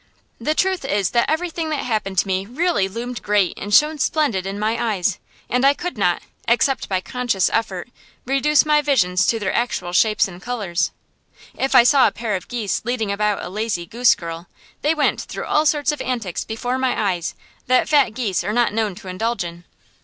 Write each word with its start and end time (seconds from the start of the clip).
The 0.39 0.55
truth 0.55 0.83
is 0.83 1.11
that 1.11 1.29
everything 1.29 1.69
that 1.69 1.83
happened 1.83 2.17
to 2.17 2.27
me 2.27 2.47
really 2.47 2.87
loomed 2.87 3.21
great 3.21 3.55
and 3.55 3.71
shone 3.71 3.99
splendid 3.99 4.47
in 4.47 4.57
my 4.57 4.95
eyes, 4.95 5.19
and 5.47 5.63
I 5.63 5.75
could 5.75 5.95
not, 5.95 6.23
except 6.47 6.89
by 6.89 7.01
conscious 7.01 7.51
effort, 7.53 7.89
reduce 8.25 8.65
my 8.65 8.81
visions 8.81 9.27
to 9.27 9.37
their 9.37 9.53
actual 9.53 9.93
shapes 9.93 10.27
and 10.27 10.41
colors. 10.41 10.89
If 11.55 11.75
I 11.75 11.83
saw 11.83 12.07
a 12.07 12.11
pair 12.11 12.35
of 12.35 12.47
geese 12.47 12.81
leading 12.83 13.11
about 13.11 13.43
a 13.43 13.49
lazy 13.49 13.85
goose 13.85 14.15
girl, 14.15 14.47
they 14.81 14.95
went 14.95 15.21
through 15.21 15.45
all 15.45 15.67
sorts 15.67 15.91
of 15.91 16.01
antics 16.01 16.43
before 16.45 16.79
my 16.79 16.99
eyes 17.11 17.35
that 17.67 17.87
fat 17.87 18.15
geese 18.15 18.43
are 18.43 18.51
not 18.53 18.73
known 18.73 18.95
to 18.95 19.07
indulge 19.07 19.43
in. 19.43 19.65